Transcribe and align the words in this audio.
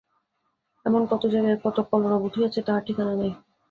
এমন 0.85 1.01
কত 1.11 1.23
জায়গায় 1.33 1.57
কত 1.65 1.77
কলরব 1.89 2.21
উঠিয়াছে 2.27 2.59
তাহার 2.67 2.85
ঠিকানা 2.87 3.13
নাই। 3.15 3.31